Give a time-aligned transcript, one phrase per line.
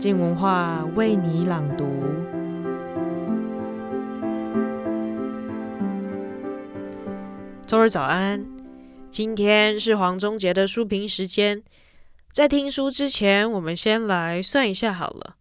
[0.00, 1.84] 静文化为你朗读。
[7.66, 8.42] 周日早安，
[9.10, 11.62] 今天是黄宗杰的书评时间。
[12.32, 15.36] 在听书之前，我们先来算一下好了。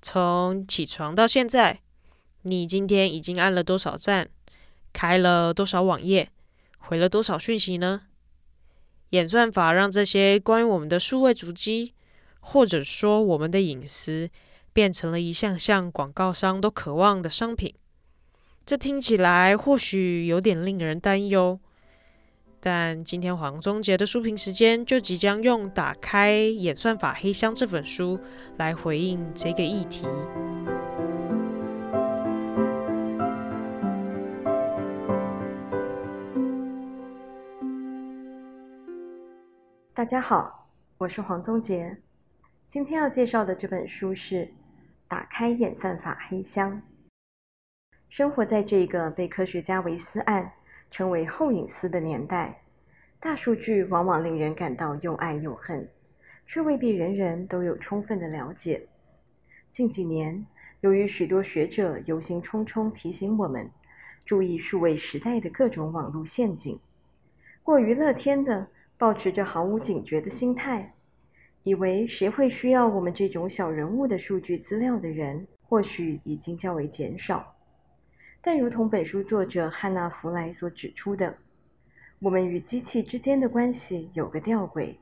[0.00, 1.80] 从起床到现在，
[2.42, 4.28] 你今天已经按了多少赞？
[4.92, 6.30] 开了多少网页？
[6.78, 8.02] 回了多少讯息呢？
[9.10, 11.94] 演算法让这些关于我们的数位足迹，
[12.48, 14.30] 或者说我们的隐私，
[14.72, 17.74] 变成了一项项广告商都渴望的商品。
[18.64, 21.58] 这听起来或许有点令人担忧，
[22.60, 28.20] 但今天黄宗杰的书评时间就即将用《打开演算法黑箱》这本书
[28.58, 30.06] 来回应这个议题。
[39.92, 40.68] 大家好，
[40.98, 42.05] 我是黄宗杰。
[42.68, 44.34] 今天要介绍的这本书是
[45.06, 46.72] 《打开演算法黑箱》。
[48.08, 50.52] 生活在这个被科学家维斯案
[50.90, 52.62] 称为“后隐私”的年代，
[53.20, 55.88] 大数据往往令人感到又爱又恨，
[56.44, 58.88] 却未必人人都有充分的了解。
[59.70, 60.44] 近几年，
[60.80, 63.70] 由于许多学者忧心忡忡提醒我们
[64.24, 66.76] 注意数位时代的各种网络陷阱，
[67.62, 68.66] 过于乐天的。
[68.98, 70.94] 抱持着毫无警觉的心态，
[71.66, 77.56] 以为谁会需要我们这种小人物的数据资料的人，或许已经较为减少。
[78.40, 81.36] 但如同本书作者汉娜·弗莱所指出的，
[82.20, 84.94] 我们与机器之间的关系有个吊诡：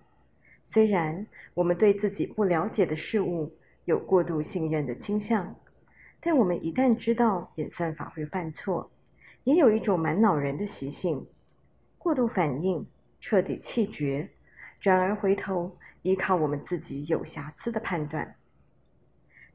[0.71, 3.53] 虽然我们对自己不了解的事物
[3.85, 5.55] 有过度信任的倾向，
[6.19, 8.91] 但我们一旦知道演算法会犯错，
[9.45, 11.27] 也有一种蛮恼人的习性——
[11.99, 12.87] 过度反应。
[13.21, 14.29] 彻底弃绝，
[14.81, 18.37] 转而回头依靠我们自己有瑕疵的判断。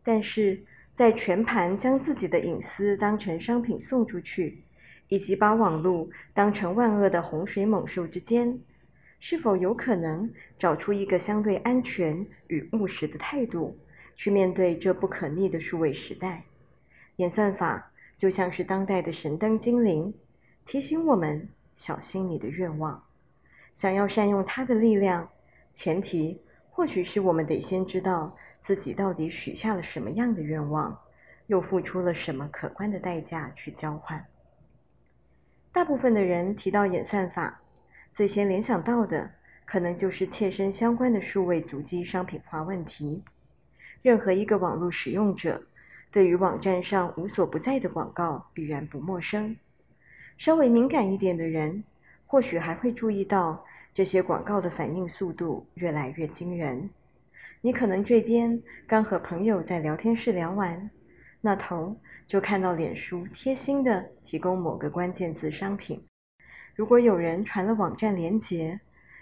[0.03, 0.61] 但是
[0.95, 4.63] 在全盘将自己的隐私当成商品送出去，
[5.07, 8.59] 以及把网络当成万恶的洪水猛兽之间，
[9.19, 13.77] 是否有可能找出一个相对安全与务实的态度，
[14.15, 16.43] 去面对这不可逆的数位时代？
[17.17, 20.13] 演算法就像是当代的神灯精灵，
[20.65, 21.47] 提醒我们
[21.77, 23.03] 小心你的愿望。
[23.75, 25.29] 想要善用它的力量，
[25.79, 26.37] 前提
[26.69, 30.99] 或许是我们得先知道自己到底许下了什么样的愿望，
[31.47, 34.21] 又付出了什么可观的代价去交换。
[35.71, 37.61] 大部分的人提到演算法，
[38.13, 39.31] 最先联想到的
[39.63, 43.23] 可能就是切身相关的数位足迹商品化问题。
[44.01, 45.63] 任何一个网络使用者，
[46.11, 49.55] 对于网站上无所不在的广告必然不陌生。
[50.37, 51.85] 稍微敏感一点的人，
[52.27, 53.63] 或许还会注意到。
[53.93, 56.89] 这些广告的反应速度越来越惊人。
[57.61, 60.89] 你可能这边刚和朋友在聊天室聊完，
[61.41, 61.95] 那头
[62.25, 66.01] 就看到脸书贴心的提供某个关键字商品。
[66.75, 68.79] 如果有人传了网站链接，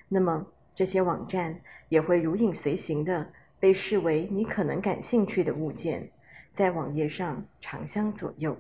[0.08, 0.46] 那么
[0.76, 3.28] 这些网站也会如影随形的
[3.60, 6.08] 被视为你可能感兴趣的物件，
[6.54, 8.56] 在网页上长相左右。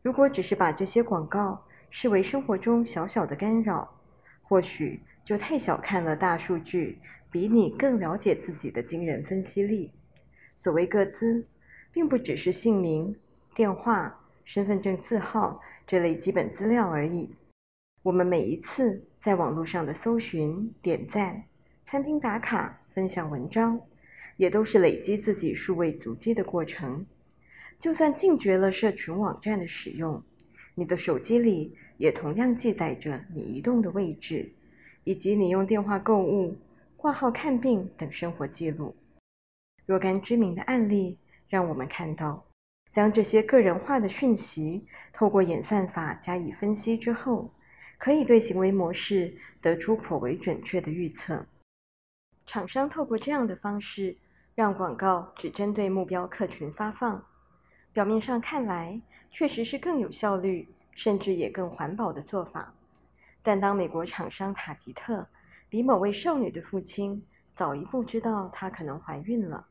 [0.00, 3.93] 如果只是把这些广告视为生活中小小的干扰，
[4.44, 6.98] 或许就太小看了大数据
[7.32, 9.90] 比你更了解自己的惊人分析力。
[10.56, 11.44] 所谓个资，
[11.90, 13.14] 并不只是姓名、
[13.54, 17.28] 电话、身份证字号这类基本资料而已。
[18.02, 21.42] 我们每一次在网络上的搜寻、点赞、
[21.86, 23.80] 餐厅打卡、分享文章，
[24.36, 27.04] 也都是累积自己数位足迹的过程。
[27.80, 30.22] 就算禁绝了社群网站的使用，
[30.74, 34.52] 你的手机里也同样记载着你移动的位置，
[35.04, 36.56] 以及你用电话购物、
[36.96, 38.94] 挂号看病等生活记录。
[39.86, 41.18] 若干知名的案例
[41.48, 42.44] 让我们看到，
[42.90, 47.52] 将这些个人化的讯息透过演算法加以分析之后，
[47.98, 51.46] 可以对行为模式得出颇为准确的预测。
[52.46, 54.16] 厂商透过这样的方式，
[54.54, 57.24] 让广告只针对目标客群发放。
[57.92, 59.00] 表面上看来，
[59.30, 62.74] 确实是更有效率，甚至也更环保的做法。
[63.42, 65.26] 但当美国厂商塔吉特
[65.68, 69.66] 比某位少女的父亲早一步知道她可能怀孕了，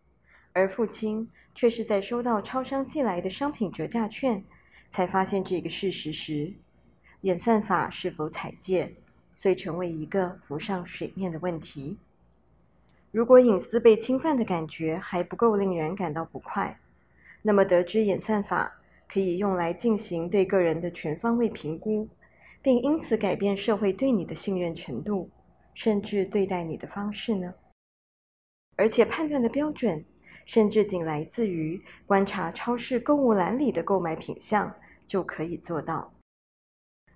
[0.52, 4.44] 而父亲却是在收到超商寄来的商品折价券
[4.90, 6.54] 才发现这个事实时，
[7.22, 8.94] 演算法是否采借，
[9.36, 11.98] 遂成为一个浮上水面的问题。
[13.12, 16.80] 如果隐私被侵犯的感觉还不够令人感到不快，
[17.42, 18.80] 那么，得知演算法
[19.14, 22.10] 可以用来进行对个人的全方位评估，
[22.64, 25.30] 并因此改变社会对你的信任程度，
[25.76, 27.54] 甚至对待你的方式呢？
[28.76, 30.04] 而且判断的标准
[30.48, 34.74] 甚至仅来自于观察超市购物篮里的购买品项
[35.06, 36.12] 就可以做到。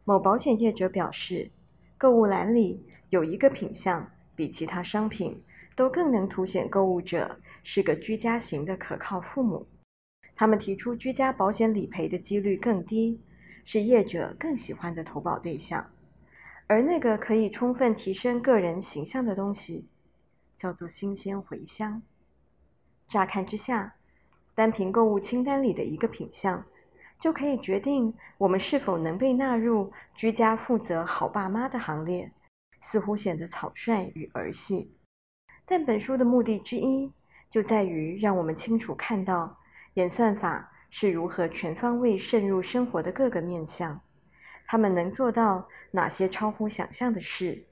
[0.03, 1.49] 某保险业者表示，
[1.97, 5.43] 购物篮里有一个品项比其他商品
[5.75, 9.65] 都更能凸显购物者是个居家型的可靠父母。
[10.37, 13.19] 他们提出，居家保险理赔的几率更低，
[13.65, 15.89] 是业者更喜欢的投保对象。
[16.67, 19.87] 而那个可以充分提升个人形象的东西，
[20.55, 22.03] 叫做新鲜茴香。
[23.07, 23.95] 乍看之下，
[24.53, 26.63] 单凭购物清单里的一个品项，
[27.17, 32.31] 就可以决定我们是否能被纳入居家负责好爸妈的行列，
[32.79, 34.91] 似乎显得草率与儿戏。
[35.65, 37.11] 但本书的目的之一，
[37.49, 39.57] 就在于让我们清楚看到
[39.97, 43.99] 演算法是如何全方位渗入生活的各个面向。
[44.67, 47.65] 他们能做到哪些超乎想象的事，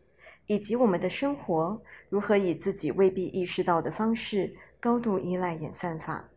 [0.47, 1.79] 以及我们的生活
[2.09, 6.27] 如何以自己未必意识到的方式高度依赖演算法，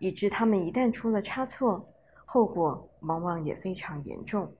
[0.00, 1.88] 以致他们一旦出了差错，
[2.24, 4.52] 后果往往也非常严重。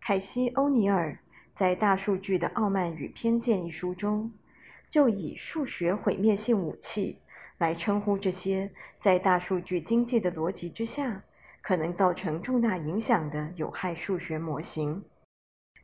[0.00, 1.16] 凯西·欧尼尔
[1.54, 4.32] 在《大数据的傲慢与偏见》一书中，
[4.88, 7.20] 就以“数学毁灭性武器”
[7.58, 11.22] 来称呼这些在大数据经济的逻辑之下，
[11.62, 15.02] 可能造成重大影响的有害数学模型。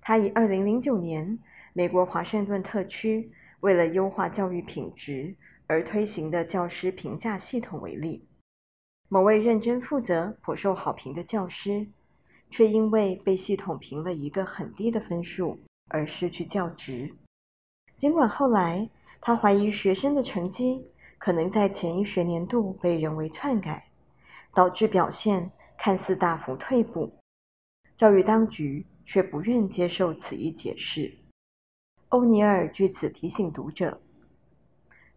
[0.00, 1.38] 他以二零零九年
[1.72, 3.30] 美国华盛顿特区
[3.60, 5.36] 为了优化教育品质
[5.66, 8.26] 而推行的教师评价系统为例，
[9.08, 11.86] 某位认真负责、颇受好评的教师，
[12.50, 17.14] 却因为被系统评了一个很低的分数而失去教职。
[17.96, 18.90] 尽管后来
[19.20, 20.86] 他怀疑学生的成绩
[21.20, 23.92] 可能在前一学年度被人为篡改，
[24.52, 25.52] 导致表现。
[25.82, 27.10] 看似大幅退步，
[27.96, 31.16] 教育当局却不愿接受此一解释。
[32.10, 33.98] 欧尼尔据此提醒读者：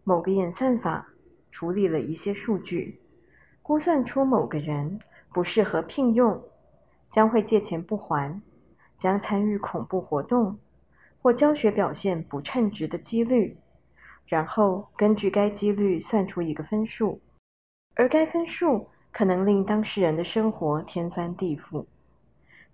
[0.04, 1.06] 某个演算法
[1.50, 2.98] 处理了一些数据，
[3.60, 4.98] 估算出某个人
[5.34, 6.42] 不适合聘用，
[7.10, 8.40] 将会借钱不还，
[8.96, 10.58] 将参与恐怖活动
[11.20, 13.58] 或教学表现不称职的几率，
[14.26, 17.20] 然后根据该几率算出一个分数，
[17.94, 18.88] 而该分数。
[19.16, 21.86] 可能令当事人的生活天翻地覆。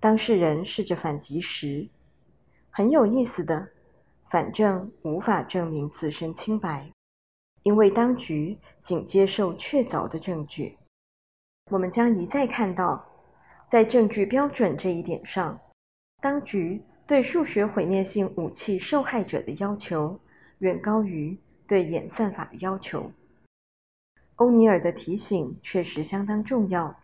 [0.01, 1.87] 当事人试着反击时，
[2.71, 3.69] 很有意思的，
[4.31, 6.91] 反正无法证明自身清白，
[7.63, 10.79] 因为当局仅接受确凿的证据。
[11.71, 13.05] 我们将一再看到，
[13.69, 15.61] 在证据标准这一点上，
[16.23, 20.19] 当局对数学毁灭性武器受害者的要求，
[20.61, 21.37] 远高于
[21.67, 23.13] 对演算法的要求。
[24.37, 26.99] 欧尼尔的提醒确实相当重要。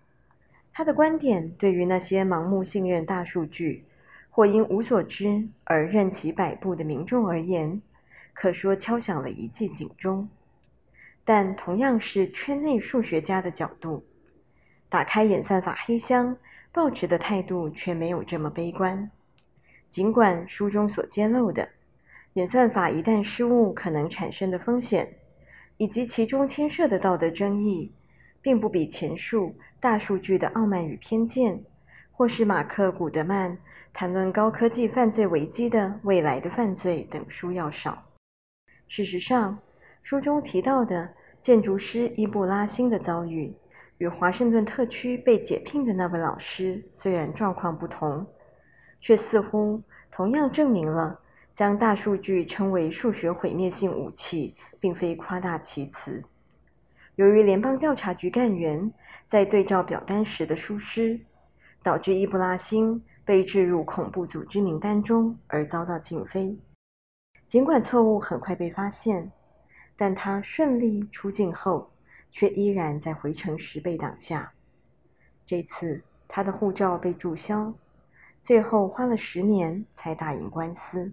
[0.72, 3.84] 他的观点对于那些盲目信任大数据
[4.30, 7.80] 或因无所知而任其摆布的民众而言，
[8.34, 10.28] 可说敲响了一记警钟。
[11.24, 14.04] 但同样是圈内数学家的角度，
[14.88, 16.36] 打开演算法黑箱，
[16.70, 19.10] 抱持的态度却没有这么悲观。
[19.88, 21.68] 尽管书中所揭露的
[22.36, 25.10] 演算法一旦失误可能产生的风险，
[25.78, 27.90] 以及其中牵涉的道德争议，
[28.42, 31.58] 并不比前述大数据的傲慢与偏见，
[32.12, 33.56] 或是马克·古德曼
[33.90, 38.04] 谈论高科技犯罪危机的未来的犯罪等书要少。
[38.86, 39.58] 事实上，
[40.02, 41.08] 书中提到的
[41.40, 43.50] 建筑师伊布拉辛的遭遇，
[43.96, 48.26] 与华盛顿特区被解聘的那位老师虽然状况不同，
[49.00, 51.18] 却似乎同样证明了。
[51.56, 56.22] 将大数据称为数学毁灭性武器，并非夸大其词。
[57.14, 58.92] 由于联邦调查局干员
[59.26, 61.18] 在对照表单时的疏失，
[61.82, 66.58] 导致伊布拉辛被置入恐怖组织名单中而遭到禁飞。
[67.46, 69.32] 尽管错误很快被发现，
[69.96, 71.90] 但他顺利出境后，
[72.30, 74.52] 却依然在回程时被挡下。
[75.46, 77.72] 这次他的护照被注销，
[78.42, 81.10] 最后花了十年才打赢官司。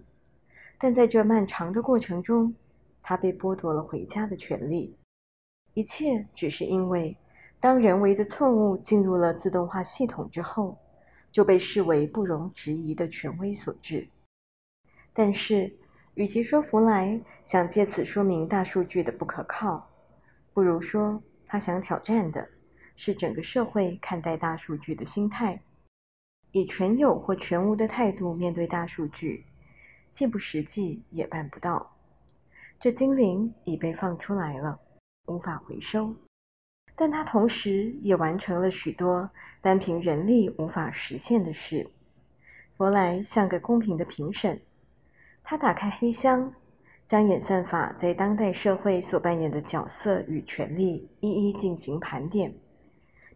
[0.84, 2.54] 但在这漫长的过程中，
[3.00, 4.94] 他被剥夺了回家的权利。
[5.72, 7.16] 一切只是因为，
[7.58, 10.76] 当人为的错误进入了自动化系统之后，
[11.30, 14.06] 就被视为不容置疑的权威所致。
[15.14, 15.74] 但是，
[16.16, 19.88] 与其说弗莱想借此说明大数据的不可靠，
[20.52, 22.46] 不如说他想挑战的
[22.94, 25.62] 是整个社会看待大数据的心态，
[26.52, 29.46] 以全有或全无的态度面对大数据。
[30.14, 31.96] 既不实际，也办不到。
[32.78, 34.78] 这精灵已被放出来了，
[35.26, 36.14] 无法回收。
[36.94, 39.28] 但他同时也完成了许多
[39.60, 41.90] 单凭人力无法实现的事。
[42.76, 44.62] 佛莱像个公平的评审，
[45.42, 46.54] 他打开黑箱，
[47.04, 52.54] 将演算法在当代社会所扮演的角色与权力一一进行盘点，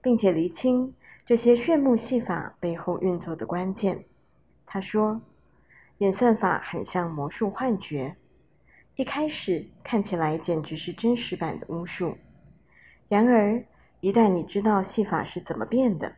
[0.00, 0.94] 并且厘清
[1.26, 4.04] 这些炫目戏法背后运作的关键。
[4.64, 5.20] 他说
[5.98, 8.16] ：“演算法很像魔术幻觉，
[8.94, 12.16] 一开始看起来简直是真实版的巫术。
[13.08, 13.64] 然而，
[14.00, 16.16] 一旦你知道戏法是怎么变的，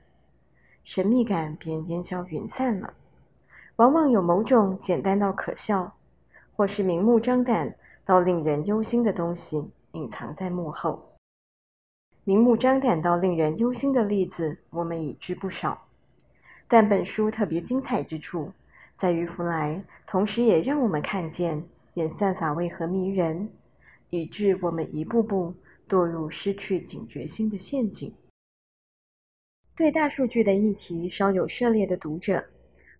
[0.84, 2.94] 神秘感便烟消云散了。
[3.76, 5.96] 往往有某种简单到可笑。”
[6.52, 11.16] 或是明目张胆到令人忧心的东西隐藏在幕后。
[12.22, 15.87] 明目张胆到令人忧心的例子，我们已知不少。
[16.68, 18.52] 但本书特别精彩之处，
[19.00, 21.64] 在于弗莱同时也让我们看见
[21.95, 23.49] 演算法为何迷人，
[24.11, 25.54] 以致我们一步步
[25.88, 28.14] 堕入失去警觉心的陷阱。
[29.75, 32.45] 对大数据的议题稍有涉猎的读者，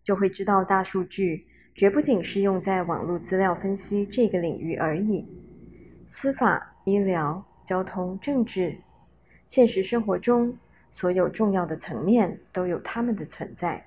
[0.03, 1.47] 就会知道大数据。
[1.75, 5.29] 绝不仅是用在网络资料分析这个领域而已，
[6.07, 8.77] 司法、医疗、交通、政治，
[9.47, 10.57] 现实生活中
[10.89, 13.87] 所有重要的层面都有它们的存在。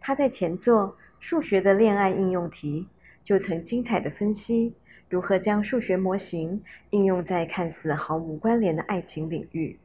[0.00, 0.88] 他在前作
[1.20, 2.88] 《数学的恋爱应用题》
[3.26, 4.74] 就曾精彩的分析
[5.08, 9.78] 如何将数学模型应用在看似毫无关联的爱情领域，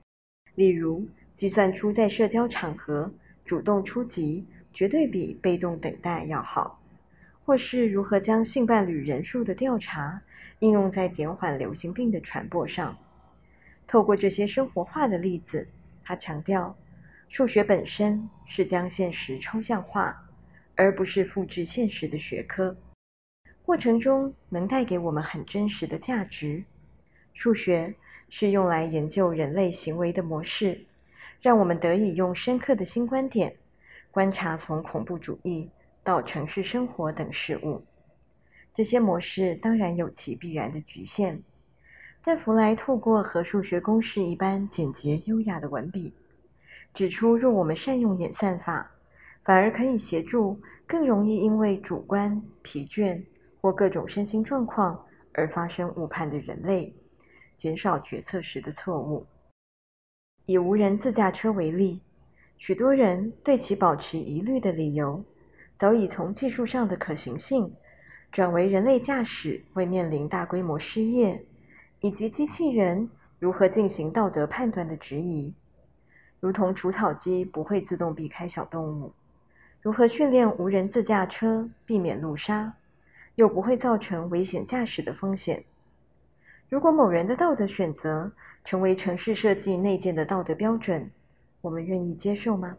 [0.55, 3.11] 例如计算出在社交场合
[3.43, 6.79] 主动出击绝对比被动等待要好。
[7.45, 10.21] 或是如何将性伴侣人数的调查
[10.59, 12.97] 应用在减缓流行病的传播上。
[13.85, 15.67] 透过这些生活化的例子，
[16.05, 16.73] 他强调，
[17.27, 20.22] 数学本身是将现实抽象化，
[20.75, 22.75] 而不是复制现实的学科。
[23.63, 26.63] 过程中能带给我们很真实的价值。
[27.33, 27.95] 数学
[28.29, 30.85] 是用来研究人类行为的模式，
[31.41, 33.55] 让我们得以用深刻的新观点
[34.11, 35.69] 观察从恐怖主义。
[36.05, 37.81] 到城市生活等事物，
[38.73, 41.41] 这些模式当然有其必然的局限，
[42.21, 46.13] 但弗莱透过和数学公式一般简洁优雅的文笔，
[46.93, 48.91] 指出若我们善用演算法，
[49.43, 53.21] 反而可以协助更容易因为主观、疲倦
[53.59, 56.95] 或各种身心状况而发生误判的人类，
[57.57, 59.25] 减少决策时的错误。
[60.45, 62.01] 以无人自驾车为例，
[62.57, 65.23] 许多人对其保持疑虑的理由，
[65.77, 67.73] 早已从技术上的可行性，
[68.31, 71.45] 转为人类驾驶会面临大规模失业，
[71.99, 73.09] 以及机器人
[73.39, 75.53] 如何进行道德判断的质疑，
[76.39, 79.13] 如同除草机不会自动避开小动物，
[79.83, 82.73] 如何训练无人自驾车避免路杀，
[83.35, 85.61] 又不会造成危险驾驶的风险。
[86.69, 88.31] 如果某人的道德选择
[88.63, 91.11] 成为城市设计内建的道德标准，
[91.59, 92.77] 我们愿意接受吗？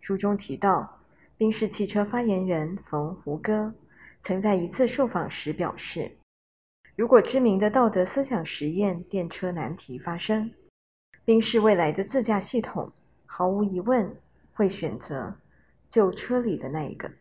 [0.00, 0.98] 书中提到。
[1.36, 3.74] 宾士汽车发言人冯·胡歌
[4.20, 6.18] 曾在一次受访时表示
[6.94, 10.48] ：“如果知名的道德思想实验电车难题发生，
[11.24, 12.92] 宾士未来的自驾系统
[13.26, 14.16] 毫无疑问
[14.52, 15.34] 会选择
[15.92, 17.12] 救车里的那一个。”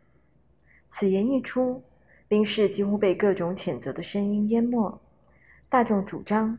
[0.88, 1.84] 此言一出，
[2.30, 5.02] 宾士几乎被各种谴责的声音淹没。
[5.68, 6.58] 大众主张，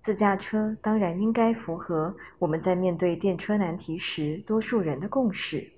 [0.00, 5.72] 自驾车当然应该符合我们在面对电车难题时多数人的共识。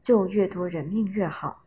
[0.00, 1.66] 救越多人命越好，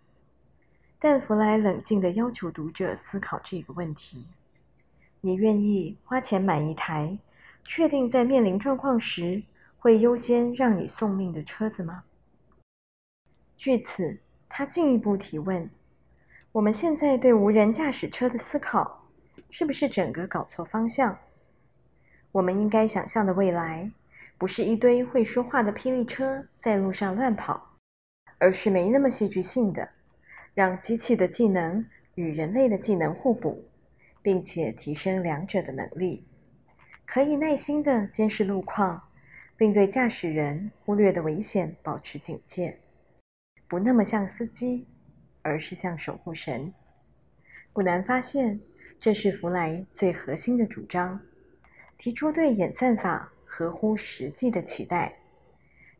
[0.97, 4.25] 但弗莱冷静地要求读者思考这个问题：
[5.21, 7.19] 你愿意花钱买一台
[7.63, 9.43] 确定在面临状况时
[9.77, 12.03] 会优先让你送命的车子吗？
[13.63, 15.69] 据此，他进一步提问：
[16.51, 19.07] 我们现在对无人驾驶车的思考，
[19.49, 21.17] 是不是整个搞错方向？
[22.33, 23.89] 我们应该想象的未来，
[24.37, 27.77] 不是一堆会说话的霹雳车在路上乱跑。
[28.37, 29.87] 而是没那么戏剧性的，
[30.53, 33.65] 让机器的技能与人类的技能互补，
[34.21, 36.27] 并且提升两者的能力，
[37.05, 39.01] 可以耐心地监视路况，
[39.55, 42.77] 并对驾驶人忽略的危险保持警戒，
[43.73, 44.85] 不那么像司机，
[45.41, 46.71] 而是像守护神。
[47.73, 48.59] 不难发现，
[48.99, 51.19] 这是弗莱最核心的主张，
[51.97, 55.17] 提出对演算法合乎实际的期待，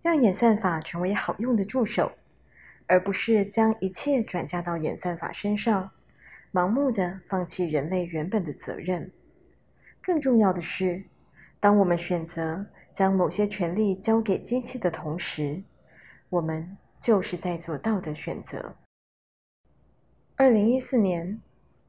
[0.03, 2.11] 让演算法成为好用的助手。
[2.85, 5.89] 而不是将一切转嫁到演算法身上，
[6.51, 9.11] 盲目的放弃人类原本的责任。
[9.99, 11.03] 更重要的是，
[11.59, 15.63] 当我们选择将某些权利交给机器的同时，
[16.29, 18.77] 我们就是在做道德选择。
[20.37, 21.41] 二零一四年，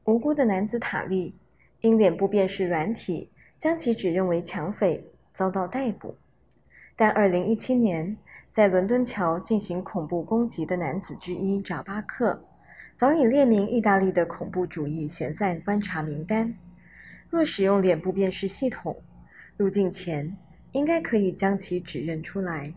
[0.03, 1.33] 无辜的男子塔利
[1.79, 6.17] 因脸部辨识软体将其指认为抢匪，遭到逮捕。
[6.97, 8.17] 但二零一七年，
[8.51, 12.45] 在伦敦桥进行恐怖攻击的男子之一扎巴克，
[12.97, 16.53] 早已列明意大利的恐怖主义嫌犯观察名单。
[17.29, 19.01] 若使用脸部辨识系统，
[19.55, 20.35] 入境前
[20.73, 22.73] 应该可以将其指认出来。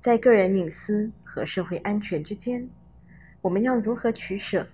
[0.00, 2.66] 在个人隐私和社会安全之间，
[3.42, 4.66] 我们要如何取舍？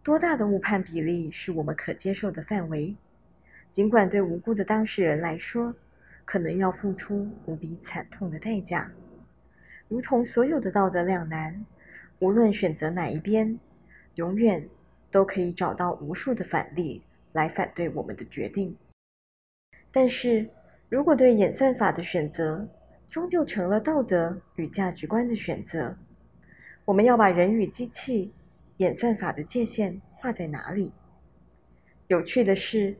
[0.00, 2.94] 多大的误判比例是我们可接受的范围？
[3.68, 5.74] 尽管对无辜的当事人来说，
[6.24, 8.88] 可能要付出无比惨痛的代价。
[9.88, 11.66] 如同所有的道德两难，
[12.20, 13.58] 无论选择哪一边，
[14.14, 14.68] 永远
[15.10, 17.02] 都可以找到无数的反例
[17.32, 18.76] 来反对我们的决定。
[19.90, 20.48] 但是
[20.88, 22.68] 如果对演算法的选择
[23.08, 25.96] 终究成了道德与价值观的选择，
[26.84, 28.34] 我们要把人与机器、
[28.76, 30.92] 演算法的界限画在哪里？
[32.08, 32.94] 有趣的是，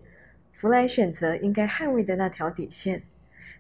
[0.54, 3.02] 福来选择应该捍卫的那条底线，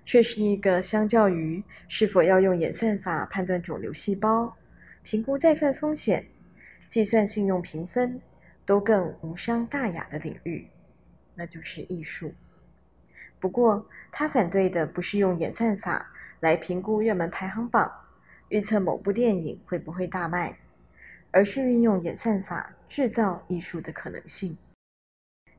[0.06, 4.56] 却是一个相较于是否要用演算法判断肿瘤细胞、
[5.02, 6.26] 评估再犯风险、
[6.86, 8.18] 计算信用评分，
[8.64, 10.66] 都更无伤大雅的领域，
[11.34, 12.32] 那就是艺术。
[13.38, 17.90] 不过，他反对的不是用演算法来评估热门排行榜。
[18.48, 20.58] 预测某部电影会不会大卖，
[21.30, 24.56] 而是运用演算法制造艺术的可能性。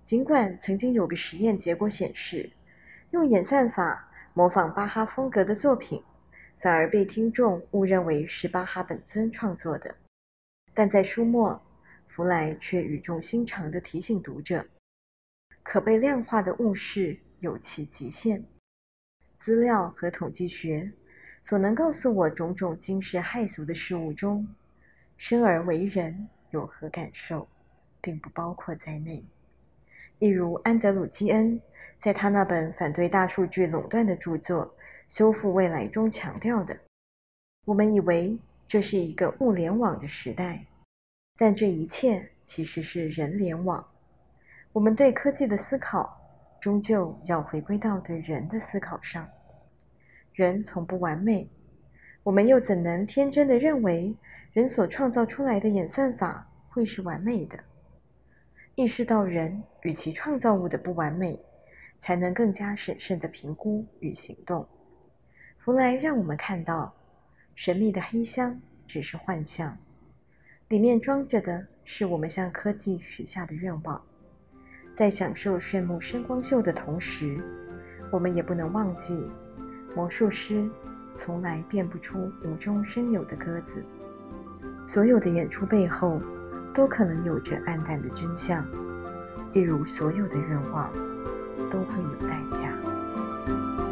[0.01, 2.49] 尽管曾经有个实验结果显示，
[3.11, 6.01] 用演算法模仿巴哈风格的作品，
[6.57, 9.95] 反而被听众误认为是巴哈本尊创作的，
[10.73, 11.61] 但在书末，
[12.07, 14.65] 福莱却语重心长地提醒读者：
[15.61, 18.43] 可被量化的物事有其极限，
[19.39, 20.91] 资料和统计学。
[21.41, 24.45] 所能告诉我种种惊世骇俗的事物中，
[25.15, 27.47] 生而为人有何感受，
[28.01, 29.23] 并不包括在内。
[30.19, 31.59] 例如安德鲁·基恩
[31.97, 34.67] 在他那本反对大数据垄断的著作
[35.07, 36.77] 《修复未来》中强调的：
[37.65, 40.65] 我们以为这是一个物联网的时代，
[41.37, 43.87] 但这一切其实是人联网。
[44.73, 46.18] 我们对科技的思考，
[46.59, 49.27] 终究要回归到对人的思考上。
[50.33, 51.49] 人从不完美，
[52.23, 54.15] 我们又怎能天真的认为
[54.51, 57.57] 人所创造出来的演算法会是完美的？
[58.75, 61.37] 意识到人与其创造物的不完美，
[61.99, 64.67] 才能更加审慎的评估与行动。
[65.57, 66.93] 福来让我们看到，
[67.55, 68.57] 神秘的黑箱
[68.87, 69.77] 只是幻象，
[70.69, 74.08] 里面装着的是我们向科技许下的愿望。
[74.99, 77.39] 在享受炫目声光秀的同时，
[78.11, 79.31] 我们也不能忘记。
[79.95, 80.69] 魔术师
[81.15, 83.81] 从来变不出无中生有的鸽子。
[84.85, 86.21] 所有的演出背后，
[86.73, 88.67] 都可能有着暗淡的真相，
[89.53, 90.91] 一如所有的愿望
[91.71, 93.88] 都会有代价。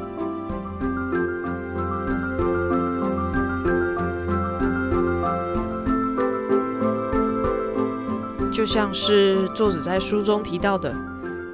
[8.57, 10.91] 就像是作者在书中提到的，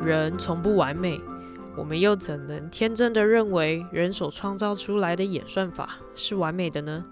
[0.02, 1.20] 人从不完美。
[1.76, 7.04] 我们又怎能天真的认为人所创造出来的演算法是完美的呢？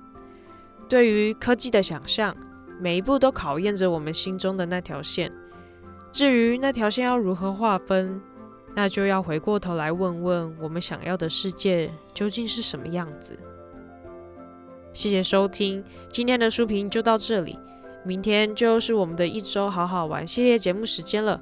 [0.87, 2.33] 对于科技的想象，
[2.79, 5.29] 每一步都考验着我们心中的那条线。
[6.13, 8.21] 至于那条线要如何划分，
[8.73, 13.37] 那就要回过头来问问我们想要的世界究竟是什么样子。
[14.93, 17.59] 谢谢收听，今天的书评就到这里。
[18.03, 21.39] 明天就是我们的一周好好玩系列节目时间了。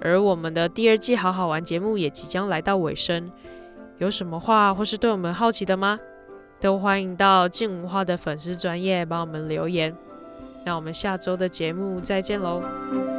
[0.00, 3.30] 而我们的第二季好好玩节目也即将来到尾声，
[3.98, 5.98] 有什么话或是对我们好奇的吗？
[6.60, 9.94] 都欢迎到静文化的粉丝专业帮我们留言。
[10.64, 13.13] 那我们下周的节目再见喽。